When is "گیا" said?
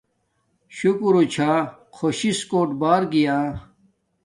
3.13-3.37